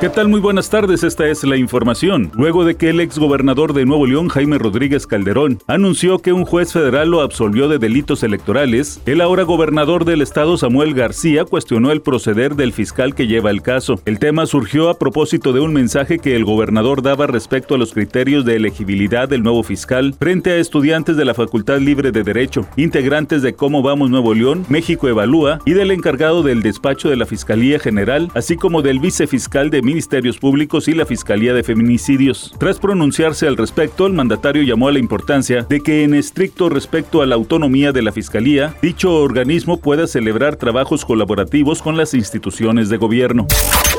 [0.00, 0.28] ¿Qué tal?
[0.28, 2.30] Muy buenas tardes, esta es la información.
[2.34, 6.72] Luego de que el exgobernador de Nuevo León, Jaime Rodríguez Calderón, anunció que un juez
[6.72, 12.00] federal lo absolvió de delitos electorales, el ahora gobernador del estado, Samuel García, cuestionó el
[12.00, 14.00] proceder del fiscal que lleva el caso.
[14.06, 17.92] El tema surgió a propósito de un mensaje que el gobernador daba respecto a los
[17.92, 22.66] criterios de elegibilidad del nuevo fiscal frente a estudiantes de la Facultad Libre de Derecho,
[22.76, 27.26] integrantes de Cómo Vamos Nuevo León, México Evalúa y del encargado del despacho de la
[27.26, 32.54] Fiscalía General, así como del vicefiscal de Ministerios Públicos y la Fiscalía de Feminicidios.
[32.58, 37.22] Tras pronunciarse al respecto, el mandatario llamó a la importancia de que en estricto respecto
[37.22, 42.88] a la autonomía de la Fiscalía, dicho organismo pueda celebrar trabajos colaborativos con las instituciones
[42.88, 43.48] de gobierno.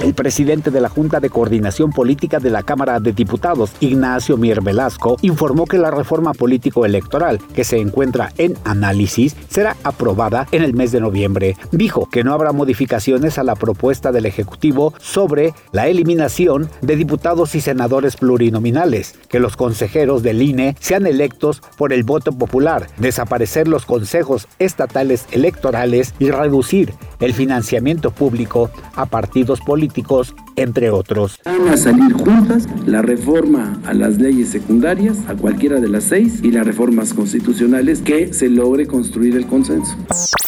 [0.02, 4.60] El presidente de la Junta de Coordinación Política de la Cámara de Diputados, Ignacio Mier
[4.60, 10.74] Velasco, informó que la reforma político-electoral que se encuentra en análisis será aprobada en el
[10.74, 11.56] mes de noviembre.
[11.72, 17.54] Dijo que no habrá modificaciones a la propuesta del Ejecutivo sobre la eliminación de diputados
[17.54, 23.68] y senadores plurinominales, que los consejeros del INE sean electos por el voto popular, desaparecer
[23.68, 31.40] los consejos estatales electorales y reducir el financiamiento público a partidos políticos, entre otros.
[31.46, 36.40] Van a salir juntas la reforma a las leyes secundarias, a cualquiera de las seis,
[36.44, 39.96] y las reformas constitucionales que se logre construir el consenso.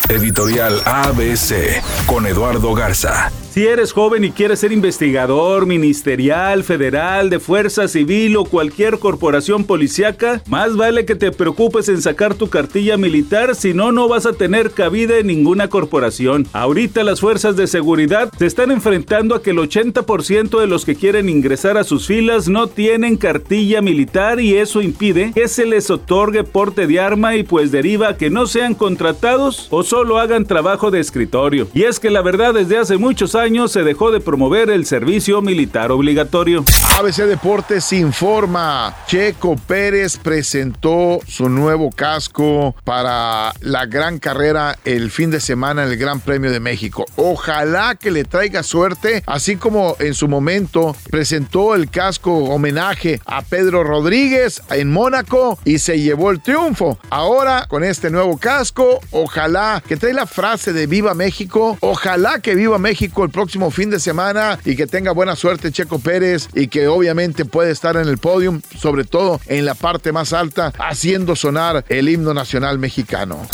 [0.10, 3.32] Editorial ABC con Eduardo Garza.
[3.54, 9.64] Si eres joven y quieres ser investigador, ministerial, federal, de fuerza civil o cualquier corporación
[9.64, 14.26] policiaca, más vale que te preocupes en sacar tu cartilla militar, si no, no vas
[14.26, 16.48] a tener cabida en ninguna corporación.
[16.52, 20.96] Ahorita las fuerzas de seguridad se están enfrentando a que el 80% de los que
[20.96, 25.92] quieren ingresar a sus filas no tienen cartilla militar y eso impide que se les
[25.92, 30.46] otorgue porte de arma y pues deriva a que no sean contratados o solo hagan
[30.46, 31.68] trabajo de escritorio.
[31.76, 35.42] Y es que la verdad desde hace muchos años se dejó de promover el servicio
[35.42, 36.64] militar obligatorio.
[36.98, 45.30] ABC Deportes informa, Checo Pérez presentó su nuevo casco para la gran carrera el fin
[45.30, 47.06] de semana en el Gran Premio de México.
[47.18, 53.42] Ojalá que le traiga suerte, así como en su momento presentó el casco homenaje a
[53.42, 56.98] Pedro Rodríguez en Mónaco y se llevó el triunfo.
[57.10, 61.78] Ahora con este nuevo casco, ojalá que trae la frase de Viva México.
[61.82, 66.00] Ojalá que viva México el próximo fin de semana y que tenga buena suerte Checo
[66.00, 70.32] Pérez y que obviamente puede estar en el podium, sobre todo en la parte más
[70.32, 73.46] alta, haciendo sonar el himno nacional mexicano.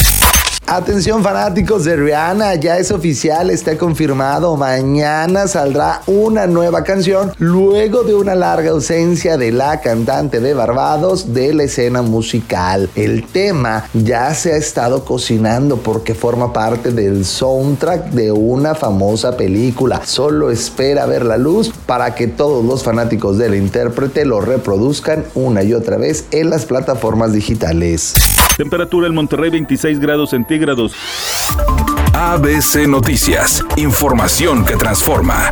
[0.71, 8.03] Atención fanáticos de Rihanna, ya es oficial, está confirmado, mañana saldrá una nueva canción luego
[8.03, 12.87] de una larga ausencia de la cantante de Barbados de la escena musical.
[12.95, 19.35] El tema ya se ha estado cocinando porque forma parte del soundtrack de una famosa
[19.35, 20.05] película.
[20.05, 25.63] Solo espera ver la luz para que todos los fanáticos del intérprete lo reproduzcan una
[25.63, 28.13] y otra vez en las plataformas digitales.
[28.59, 30.93] Temperatura en Monterrey 26 grados centígrados.
[32.13, 33.63] ABC Noticias.
[33.77, 35.49] Información que transforma.